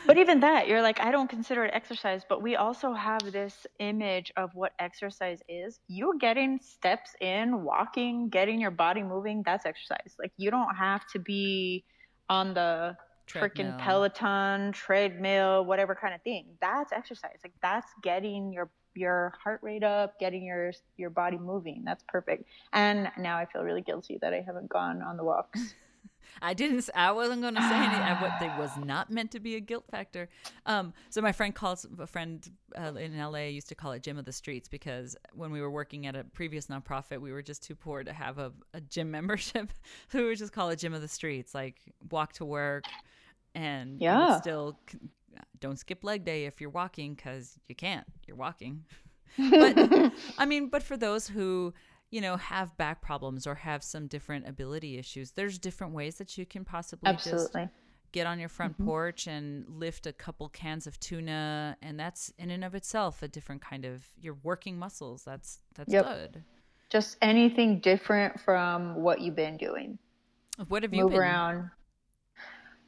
[0.06, 3.66] but even that, you're like, I don't consider it exercise, but we also have this
[3.78, 5.80] image of what exercise is.
[5.88, 9.42] You're getting steps in, walking, getting your body moving.
[9.44, 10.14] That's exercise.
[10.18, 11.84] Like, you don't have to be
[12.28, 12.96] on the
[13.28, 16.46] freaking Peloton, treadmill, whatever kind of thing.
[16.60, 17.38] That's exercise.
[17.42, 21.82] Like, that's getting your your heart rate up, getting your your body moving.
[21.84, 22.44] That's perfect.
[22.72, 25.74] And now I feel really guilty that I haven't gone on the walks.
[26.42, 26.88] I didn't.
[26.94, 28.00] I wasn't going to say anything.
[28.20, 30.28] What they was not meant to be a guilt factor.
[30.66, 34.18] Um, so my friend calls a friend uh, in LA used to call it gym
[34.18, 37.62] of the streets because when we were working at a previous nonprofit, we were just
[37.62, 39.72] too poor to have a, a gym membership.
[40.08, 41.76] so we would just call it gym of the streets, like
[42.10, 42.84] walk to work,
[43.54, 44.78] and yeah, still
[45.60, 48.06] don't skip leg day if you're walking because you can't.
[48.26, 48.84] You're walking.
[49.50, 51.72] but I mean, but for those who
[52.10, 56.36] you know, have back problems or have some different ability issues, there's different ways that
[56.36, 57.62] you can possibly Absolutely.
[57.62, 57.74] just
[58.12, 58.86] get on your front mm-hmm.
[58.86, 63.28] porch and lift a couple cans of tuna and that's in and of itself a
[63.28, 65.22] different kind of you're working muscles.
[65.24, 66.04] That's that's yep.
[66.04, 66.44] good.
[66.88, 69.98] Just anything different from what you've been doing.
[70.68, 71.20] What have you move been?
[71.20, 71.70] around?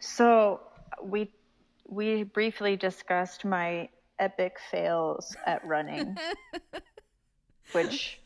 [0.01, 0.61] So
[1.01, 1.33] we
[1.89, 6.17] we briefly discussed my epic fails at running,
[7.73, 8.21] which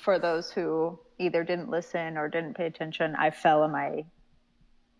[0.00, 4.04] for those who either didn't listen or didn't pay attention, I fell on my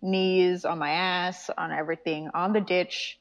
[0.03, 3.19] knees, on my ass, on everything, on the ditch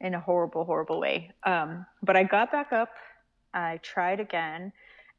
[0.00, 1.32] in a horrible, horrible way.
[1.44, 2.90] Um, but I got back up.
[3.54, 4.72] I tried again.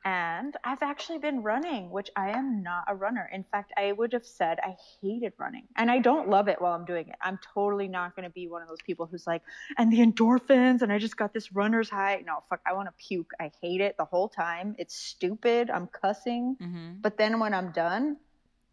[0.08, 3.30] And I've actually been running, which I am not a runner.
[3.34, 5.67] In fact, I would have said I hated running.
[5.76, 7.15] And I don't love it while I'm doing it.
[7.22, 9.41] I'm totally not going to be one of those people who's like,
[9.78, 12.24] and the endorphins, and I just got this runner's high.
[12.26, 13.32] No, fuck, I want to puke.
[13.38, 14.76] I hate it the whole time.
[14.78, 15.70] It's stupid.
[15.70, 16.56] I'm cussing.
[16.62, 17.02] Mm-hmm.
[17.02, 18.15] But then when I'm done,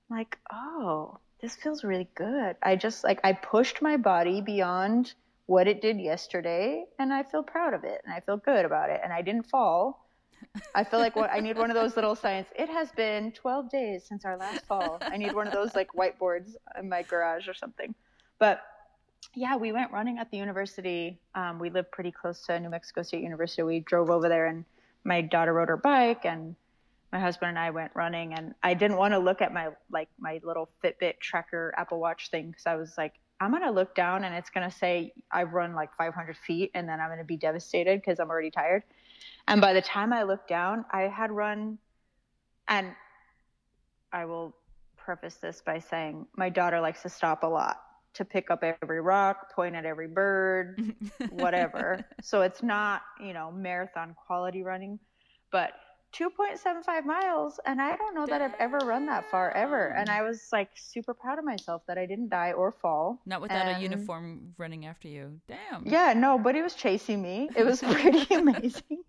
[0.09, 2.55] I'm like, oh, this feels really good.
[2.63, 5.13] I just like, I pushed my body beyond
[5.47, 8.91] what it did yesterday, and I feel proud of it, and I feel good about
[8.91, 9.01] it.
[9.03, 10.04] And I didn't fall
[10.75, 12.47] I feel like what I need one of those little signs.
[12.57, 14.99] It has been 12 days since our last fall.
[15.01, 17.95] I need one of those like whiteboards in my garage or something.
[18.39, 18.63] But
[19.35, 21.19] yeah, we went running at the university.
[21.35, 23.63] Um, we live pretty close to New Mexico State University.
[23.63, 24.65] We drove over there, and
[25.05, 26.55] my daughter rode her bike, and
[27.13, 28.35] my husband and I went running.
[28.35, 32.31] And I didn't want to look at my like my little Fitbit tracker Apple Watch
[32.31, 35.75] thing because I was like, I'm gonna look down and it's gonna say I've run
[35.75, 38.85] like 500 feet, and then I'm gonna be devastated because I'm already tired.
[39.47, 41.79] And by the time I looked down, I had run,
[42.69, 42.93] and
[44.13, 44.57] I will
[44.97, 47.81] preface this by saying my daughter likes to stop a lot
[48.15, 50.95] to pick up every rock, point at every bird,
[51.31, 52.01] whatever.
[52.23, 54.99] so it's not, you know, marathon quality running,
[55.51, 55.73] but
[56.15, 57.59] 2.75 miles.
[57.67, 59.89] And I don't know that I've ever run that far ever.
[59.89, 63.21] And I was like super proud of myself that I didn't die or fall.
[63.27, 65.41] Not without and, a uniform running after you.
[65.49, 65.85] Damn.
[65.85, 67.51] Yeah, no, but it was chasing me.
[67.57, 69.03] It was pretty amazing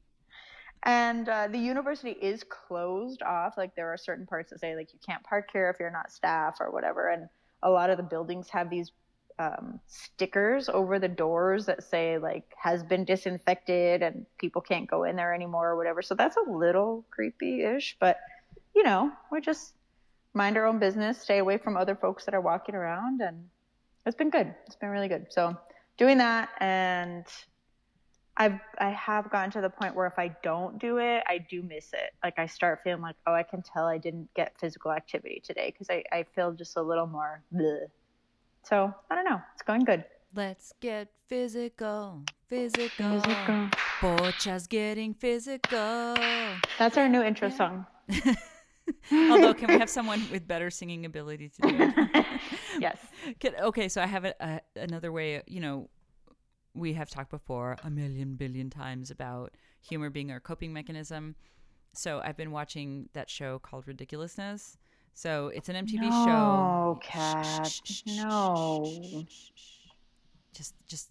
[0.86, 4.94] and uh, the university is closed off like there are certain parts that say like
[4.94, 7.10] you can't park here if you're not staff or whatever.
[7.10, 7.28] And
[7.64, 8.92] a lot of the buildings have these
[9.40, 15.04] um, stickers over the doors that say like has been disinfected and people can't go
[15.04, 16.04] in there anymore or whatever.
[16.04, 18.20] So that's a little creepy-ish but
[18.76, 19.74] you know we just
[20.34, 23.50] mind our own business stay away from other folks that are walking around and
[24.06, 24.54] it's been good.
[24.68, 25.28] It's been really good.
[25.32, 25.58] So
[25.98, 27.26] doing that and
[28.38, 31.64] I've I have gotten to the point where if I don't do it, I do
[31.64, 32.14] miss it.
[32.24, 35.72] Like I start feeling like, oh, I can tell I didn't get physical activity today
[35.72, 37.86] because I, I feel just a little more bleh.
[38.64, 39.42] So I don't know.
[39.54, 40.04] It's going good.
[40.34, 43.22] Let's get physical, physical.
[43.22, 43.70] Physical.
[44.02, 46.16] Pocha's getting physical.
[46.78, 47.56] That's our new intro yeah.
[47.56, 47.86] song.
[49.12, 52.26] Although, can we have someone with better singing ability to do it?
[52.80, 52.98] yes.
[53.40, 55.42] Can, okay, so I have a, a, another way.
[55.48, 55.90] You know,
[56.76, 61.36] we have talked before a million billion times about humor being our coping mechanism.
[61.94, 64.78] So I've been watching that show called Ridiculousness.
[65.14, 67.00] So it's an MTV no, show.
[67.02, 67.66] Kat.
[67.66, 69.26] Shh, shh, shh, no.
[70.54, 71.10] Just just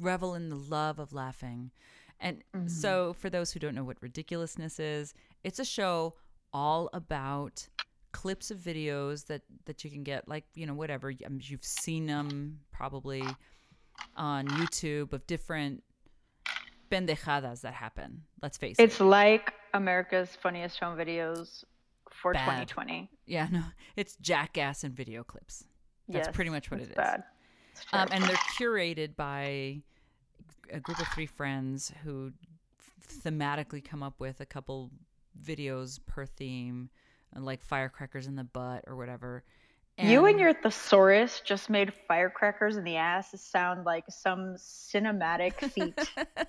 [0.00, 1.70] revel in the love of laughing.
[2.20, 2.68] And mm-hmm.
[2.68, 6.14] so for those who don't know what ridiculousness is, it's a show
[6.52, 7.68] all about
[8.12, 12.60] clips of videos that that you can get like, you know, whatever, you've seen them
[12.72, 13.22] probably
[14.16, 15.82] on YouTube of different
[16.90, 18.22] pendejadas that happen.
[18.42, 18.82] Let's face it.
[18.82, 21.64] It's like America's Funniest Home Videos
[22.10, 22.68] for bad.
[22.68, 23.10] 2020.
[23.26, 23.62] Yeah, no,
[23.96, 25.64] it's jackass and video clips.
[26.08, 26.96] That's yes, pretty much what it is.
[26.96, 27.24] Bad.
[27.92, 29.82] Um, and they're curated by
[30.72, 32.32] a group of three friends who
[33.24, 34.90] thematically come up with a couple
[35.40, 36.90] videos per theme,
[37.36, 39.44] like firecrackers in the butt or whatever.
[39.98, 45.98] You and your thesaurus just made firecrackers in the ass sound like some cinematic feat.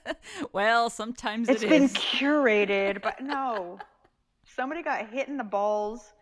[0.54, 1.94] well, sometimes it's it been is.
[1.94, 3.80] curated, but no.
[4.56, 6.14] Somebody got hit in the balls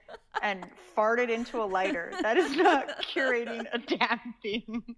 [0.41, 2.13] and farted into a lighter.
[2.21, 4.83] That is not curating a damn thing.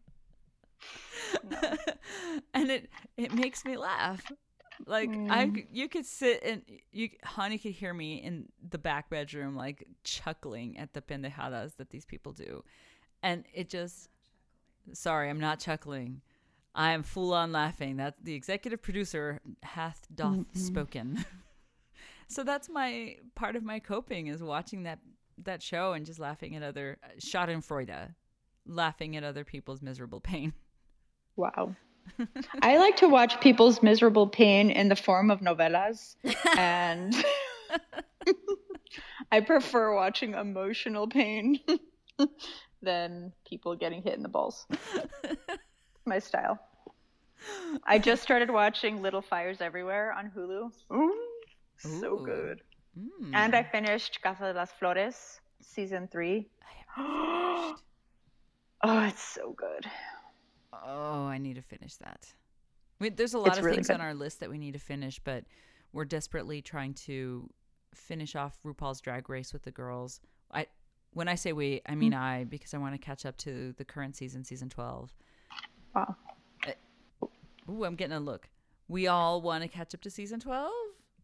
[1.51, 1.75] No.
[2.53, 4.31] and it it makes me laugh.
[4.85, 5.29] Like mm.
[5.29, 6.61] I, you could sit and
[6.91, 11.89] you, honey, could hear me in the back bedroom, like chuckling at the pendejadas that
[11.89, 12.63] these people do,
[13.23, 14.09] and it just.
[14.91, 16.21] Sorry, I'm not chuckling.
[16.73, 17.97] I am full on laughing.
[17.97, 20.59] That the executive producer hath doth mm-hmm.
[20.59, 21.25] spoken.
[22.27, 24.99] so that's my part of my coping is watching that
[25.43, 28.15] that show and just laughing at other Schadenfreude,
[28.65, 30.53] laughing at other people's miserable pain.
[31.35, 31.75] Wow.
[32.62, 36.15] I like to watch people's miserable pain in the form of novelas,
[36.57, 37.15] and
[39.31, 41.59] I prefer watching emotional pain
[42.81, 44.65] than people getting hit in the balls.
[46.05, 46.59] My style.
[47.85, 50.71] I just started watching Little Fires Everywhere on Hulu.
[50.93, 51.15] Ooh,
[51.77, 52.25] so Ooh.
[52.25, 52.62] good.
[52.97, 53.31] Mm.
[53.33, 56.49] And I finished Casa de las Flores season three.
[56.97, 57.75] oh,
[58.83, 59.85] it's so good.
[60.85, 62.27] Oh, I need to finish that.
[62.99, 63.95] We, there's a lot it's of really things good.
[63.95, 65.45] on our list that we need to finish, but
[65.93, 67.49] we're desperately trying to
[67.93, 70.19] finish off RuPaul's Drag Race with the girls.
[70.51, 70.67] I
[71.13, 72.19] when I say we, I mean mm.
[72.19, 75.13] I because I want to catch up to the current season, season 12.
[75.95, 76.15] Wow.
[76.67, 77.25] Uh,
[77.69, 78.49] ooh, I'm getting a look.
[78.87, 80.71] We all want to catch up to season 12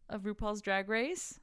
[0.08, 1.38] of RuPaul's Drag Race.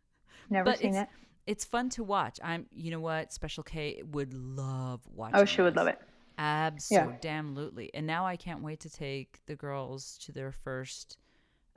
[0.50, 1.08] Never but seen it's, it.
[1.46, 2.38] It's fun to watch.
[2.42, 3.32] I'm, you know what?
[3.32, 5.36] Special K would love watching.
[5.36, 5.64] Oh, she this.
[5.64, 6.00] would love it.
[6.38, 7.90] Absolutely.
[7.92, 7.98] Yeah.
[7.98, 11.18] And now I can't wait to take the girls to their first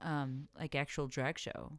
[0.01, 1.73] um like actual drag show.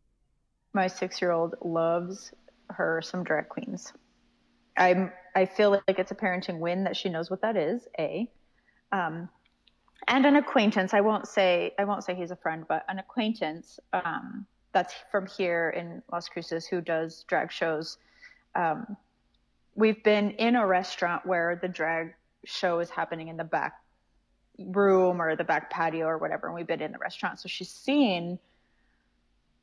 [0.75, 2.33] My 6-year-old loves
[2.71, 3.93] her some drag queens.
[4.77, 8.31] I'm I feel like it's a parenting win that she knows what that is, A.
[8.91, 9.29] Um
[10.09, 10.93] and an acquaintance.
[10.95, 15.27] I won't say I won't say he's a friend, but an acquaintance um that's from
[15.27, 17.99] here in Las Cruces who does drag shows.
[18.55, 18.97] Um,
[19.75, 23.75] we've been in a restaurant where the drag show is happening in the back
[24.59, 27.41] room or the back patio or whatever, and we've been in the restaurant.
[27.41, 28.39] So she's seen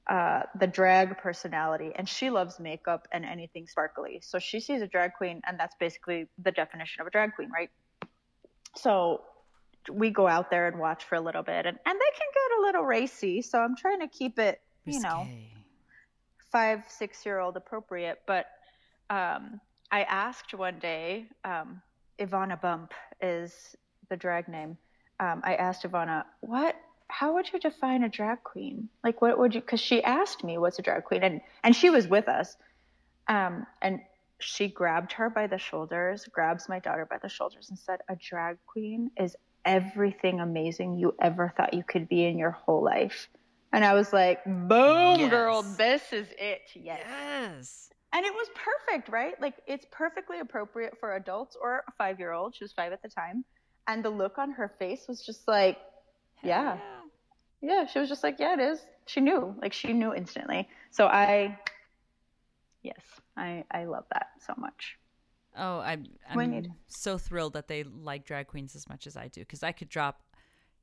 [0.07, 4.19] uh, the drag personality, and she loves makeup and anything sparkly.
[4.23, 7.51] So she sees a drag queen, and that's basically the definition of a drag queen,
[7.51, 7.69] right?
[8.75, 9.21] So
[9.91, 12.59] we go out there and watch for a little bit, and, and they can get
[12.59, 13.41] a little racy.
[13.41, 15.07] So I'm trying to keep it, you Risque.
[15.07, 15.27] know,
[16.51, 18.19] five, six year old appropriate.
[18.25, 18.47] But
[19.09, 19.61] um,
[19.91, 21.81] I asked one day, um,
[22.19, 23.75] Ivana Bump is
[24.09, 24.77] the drag name.
[25.19, 26.75] Um, I asked Ivana, what,
[27.07, 28.89] how would you define a drag queen?
[29.03, 31.89] Like, what would you, cause she asked me what's a drag queen and, and she
[31.89, 32.55] was with us.
[33.27, 33.99] Um, and
[34.39, 38.15] she grabbed her by the shoulders, grabs my daughter by the shoulders and said, a
[38.15, 43.29] drag queen is everything amazing you ever thought you could be in your whole life.
[43.71, 45.29] And I was like, boom, yes.
[45.29, 46.61] girl, this is it.
[46.73, 47.01] Yes.
[47.05, 49.39] Yes and it was perfect, right?
[49.39, 52.55] Like it's perfectly appropriate for adults or a five year old.
[52.55, 53.45] She was five at the time.
[53.87, 55.77] And the look on her face was just like,
[56.43, 56.75] yeah.
[56.75, 56.79] yeah.
[57.61, 57.85] Yeah.
[57.87, 58.79] She was just like, yeah, it is.
[59.05, 59.55] She knew.
[59.61, 60.67] Like she knew instantly.
[60.91, 61.57] So I,
[62.83, 63.01] yes,
[63.37, 64.97] I, I love that so much.
[65.57, 69.41] Oh, I'm, I'm so thrilled that they like drag queens as much as I do
[69.41, 70.21] because I could drop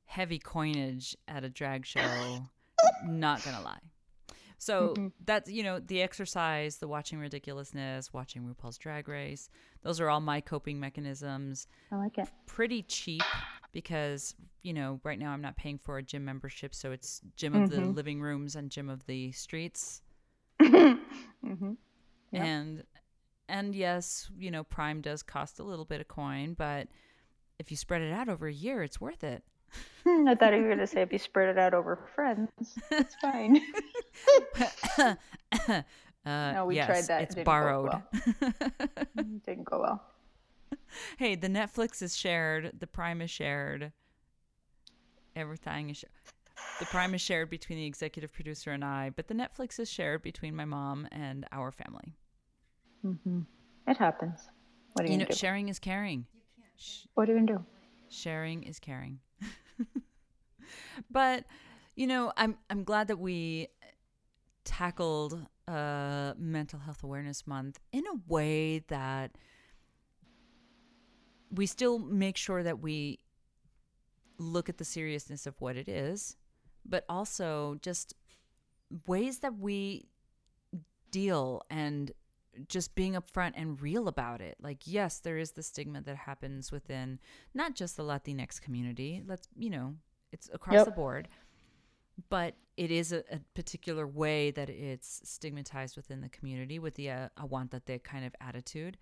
[0.05, 2.41] heavy coinage at a drag show.
[3.05, 3.79] not gonna lie.
[4.57, 5.07] So mm-hmm.
[5.23, 9.49] that's you know the exercise, the watching ridiculousness, watching RuPaul's Drag Race.
[9.83, 11.67] Those are all my coping mechanisms.
[11.91, 12.27] I like it.
[12.45, 13.23] Pretty cheap
[13.71, 17.55] because you know right now I'm not paying for a gym membership, so it's gym
[17.55, 17.81] of mm-hmm.
[17.81, 20.01] the living rooms and gym of the streets.
[20.61, 21.73] mm-hmm.
[22.31, 22.43] yep.
[22.43, 22.83] And
[23.47, 26.87] and yes, you know Prime does cost a little bit of coin, but
[27.59, 29.43] if you spread it out over a year, it's worth it.
[30.05, 32.49] I thought you were going to say if you spread it out over friends,
[32.91, 33.61] it's fine.
[34.97, 35.81] uh,
[36.25, 37.21] no, we yes, tried that.
[37.23, 37.89] It's borrowed.
[37.89, 38.03] Well.
[39.45, 40.03] didn't go well.
[41.17, 42.71] Hey, the Netflix is shared.
[42.79, 43.91] The Prime is shared.
[45.35, 46.11] Everything is shared.
[46.79, 50.23] The Prime is shared between the executive producer and I, but the Netflix is shared
[50.23, 52.15] between my mom and our family.
[53.05, 53.41] Mm-hmm.
[53.87, 54.49] It happens.
[54.93, 55.35] What are you, you know, do?
[55.35, 56.25] sharing is caring.
[57.13, 57.65] What are you gonna do?
[58.09, 59.19] Sharing is caring.
[61.11, 61.45] but
[61.95, 63.67] you know, I'm I'm glad that we
[64.67, 69.31] tackled uh, mental health awareness month in a way that
[71.49, 73.19] we still make sure that we
[74.37, 76.35] look at the seriousness of what it is,
[76.85, 78.13] but also just
[79.07, 80.09] ways that we
[81.11, 82.11] deal and
[82.67, 84.57] just being upfront and real about it.
[84.59, 87.19] Like, yes, there is the stigma that happens within
[87.53, 89.23] not just the Latinx community.
[89.25, 89.95] Let's, you know,
[90.33, 90.85] it's across Yep.
[90.85, 91.29] the board,
[92.29, 97.09] but it is a, a particular way that it's stigmatized within the community with the
[97.09, 98.97] uh, aguantate kind of attitude.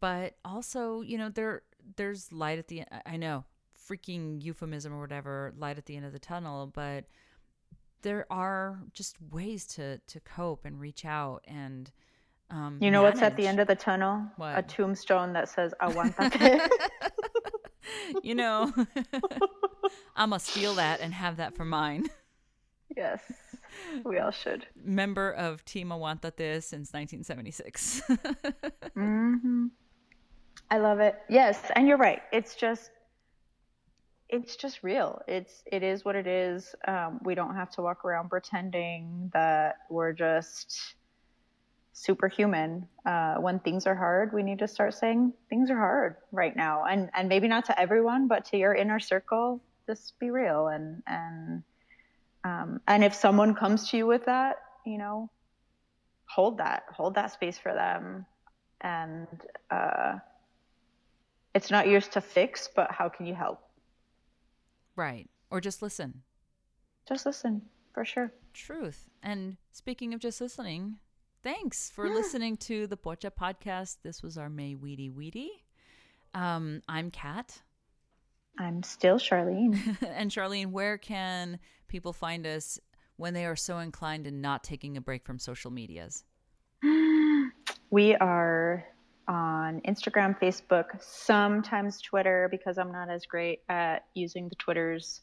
[0.00, 1.62] But also, you know, there
[1.96, 2.84] there's light at the.
[3.06, 3.44] I know,
[3.88, 7.04] freaking euphemism or whatever, light at the end of the tunnel, but
[8.02, 11.90] there are just ways to to cope and reach out and
[12.50, 14.24] um, You know what's at the end of the tunnel?
[14.40, 16.68] A tombstone that says "Aguantate."
[18.22, 18.72] you know,
[20.16, 22.08] I'm gonna steal that and have that for mine.
[22.96, 23.20] yes,
[24.04, 24.66] we all should.
[24.74, 28.02] Member of Team Aguantate since 1976.
[28.96, 29.66] mm-hmm.
[30.70, 31.16] I love it.
[31.28, 32.22] Yes, and you're right.
[32.32, 32.90] It's just,
[34.28, 35.22] it's just real.
[35.28, 36.74] It's it is what it is.
[36.88, 40.96] Um, we don't have to walk around pretending that we're just
[41.92, 42.86] superhuman.
[43.06, 46.84] Uh, when things are hard, we need to start saying things are hard right now,
[46.84, 49.60] and and maybe not to everyone, but to your inner circle.
[49.86, 51.62] Just be real, and and
[52.46, 55.28] um, and if someone comes to you with that, you know,
[56.28, 58.24] hold that, hold that space for them,
[58.82, 59.26] and
[59.70, 60.14] uh,
[61.54, 63.60] it's not yours to fix, but how can you help?
[64.94, 65.28] right.
[65.50, 66.22] Or just listen.
[67.08, 68.32] Just listen, for sure.
[68.52, 69.10] Truth.
[69.22, 70.96] And speaking of just listening,
[71.42, 73.98] thanks for listening to the Pocha podcast.
[74.02, 75.50] This was our May Weedy Weedy.
[76.34, 77.62] Um, I'm Kat.
[78.58, 79.96] I'm still Charlene.
[80.08, 82.78] and Charlene, where can people find us
[83.16, 86.24] when they are so inclined in not taking a break from social medias?
[87.90, 88.84] we are
[89.28, 95.22] on Instagram, Facebook, sometimes Twitter because I'm not as great at using the Twitters.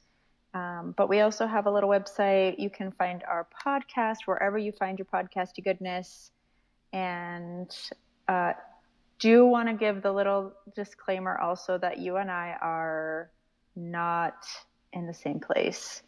[0.53, 2.59] Um, but we also have a little website.
[2.59, 6.31] You can find our podcast wherever you find your podcasty goodness.
[6.91, 7.75] And
[8.27, 8.53] uh,
[9.23, 13.31] do want to give the little disclaimer also that you and I are
[13.73, 14.45] not
[14.91, 16.03] in the same place.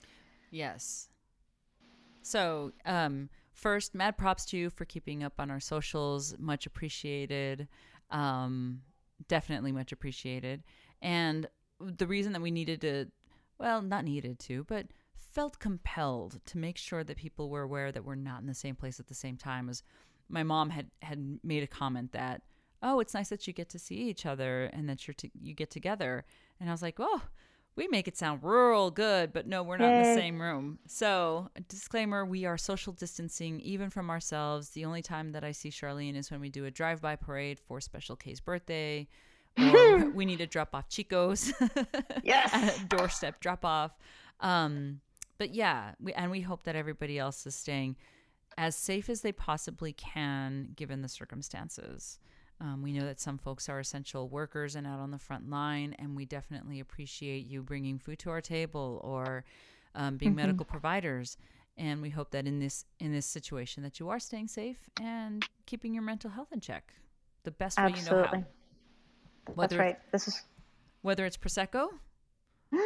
[0.52, 1.08] Yes.
[2.22, 6.36] So, um, first, mad props to you for keeping up on our socials.
[6.38, 7.70] Much appreciated.
[8.12, 8.82] Um,
[9.30, 10.64] definitely much appreciated.
[11.02, 11.48] And
[11.80, 13.06] the reason that we needed to,
[13.58, 18.04] well, not needed to, but felt compelled to make sure that people were aware that
[18.04, 19.84] we're not in the same place at the same time was
[20.28, 22.42] my mom had had made a comment that
[22.86, 25.54] oh it's nice that you get to see each other and that you're to, you
[25.54, 26.24] get together.
[26.60, 27.22] And i was like oh
[27.76, 30.80] we make it sound rural good but no we're not in the same room.
[30.88, 34.70] So disclaimer we are social distancing even from ourselves.
[34.70, 37.82] The only time that i see charlene is when we do a drive-by parade for
[37.82, 39.08] special k's birthday
[39.58, 41.52] or we need to drop off chicos
[42.24, 42.80] Yes.
[42.88, 43.92] doorstep drop off.
[44.40, 45.02] Um
[45.38, 47.98] but yeah we, and we hope that everybody else is staying
[48.58, 52.20] as safe as they possibly can given the circumstances
[52.62, 55.96] um, we know that some folks are essential workers and out on the front line
[56.00, 59.44] and we definitely appreciate you bringing food to our table or
[59.94, 61.38] um, being medical providers
[61.78, 65.44] and we hope that in this in this situation that you are staying safe and
[65.66, 66.94] keeping your mental health in check
[67.44, 68.40] the best way you know Absolutely.
[68.40, 68.46] how
[69.48, 69.98] That's whether right.
[70.12, 70.42] This is
[71.02, 71.90] whether it's prosecco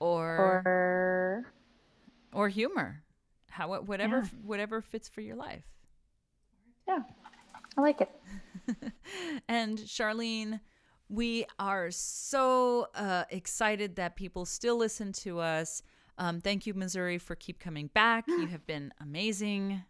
[0.00, 1.44] or or
[2.32, 3.02] or humor
[3.50, 4.28] how whatever Yeah.
[4.44, 5.64] whatever fits for your life
[6.86, 7.00] yeah,
[7.76, 8.10] I like it.
[9.48, 10.60] and charlene
[11.10, 15.82] we are so uh, excited that people still listen to us
[16.18, 19.82] um, thank you missouri for keep coming back you have been amazing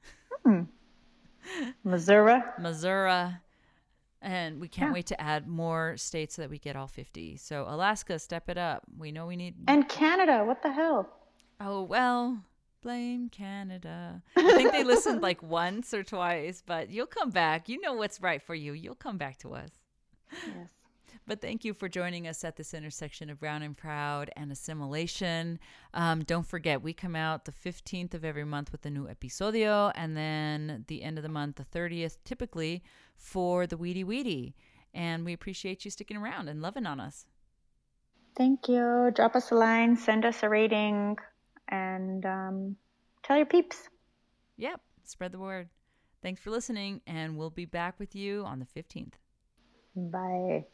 [1.84, 2.40] Missouri.
[2.58, 3.32] missouri
[4.20, 4.94] and we can't Yeah.
[4.94, 8.58] wait to add more states so that we get all 50 so alaska step it
[8.58, 11.08] up we know we need And Canada, what the hell?
[11.60, 12.44] Oh, well,
[12.82, 14.22] blame Canada.
[14.36, 17.68] I think they listened like once or twice, but you'll come back.
[17.68, 18.72] You know what's right for you.
[18.72, 19.70] You'll come back to us.
[20.32, 20.68] Yes.
[21.28, 25.58] But thank you for joining us at this intersection of Brown and Proud and assimilation.
[25.92, 29.92] Um, don't forget, we come out the 15th of every month with a new episodio,
[29.94, 32.82] and then the end of the month, the 30th, typically
[33.14, 34.54] for the Weedy Weedy.
[34.94, 37.26] And we appreciate you sticking around and loving on us.
[38.34, 39.10] Thank you.
[39.14, 41.18] Drop us a line, send us a rating,
[41.68, 42.76] and um,
[43.22, 43.88] tell your peeps.
[44.56, 45.68] Yep, spread the word.
[46.22, 49.14] Thanks for listening, and we'll be back with you on the 15th.
[49.94, 50.66] Bye.